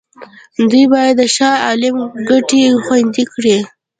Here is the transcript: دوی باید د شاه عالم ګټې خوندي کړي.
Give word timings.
دوی 0.69 0.85
باید 0.93 1.15
د 1.21 1.23
شاه 1.35 1.57
عالم 1.65 1.97
ګټې 2.29 2.61
خوندي 2.83 3.23
کړي. 3.33 3.57